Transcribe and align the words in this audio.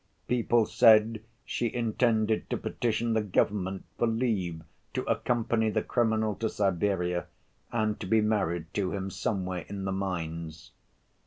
People 0.27 0.65
said 0.65 1.21
she 1.45 1.71
intended 1.71 2.49
to 2.49 2.57
petition 2.57 3.13
the 3.13 3.21
Government 3.21 3.85
for 3.99 4.07
leave 4.07 4.63
to 4.95 5.03
accompany 5.03 5.69
the 5.69 5.83
criminal 5.83 6.33
to 6.37 6.49
Siberia 6.49 7.27
and 7.71 7.99
to 7.99 8.07
be 8.07 8.19
married 8.19 8.65
to 8.73 8.93
him 8.93 9.11
somewhere 9.11 9.63
in 9.69 9.85
the 9.85 9.91
mines. 9.91 10.71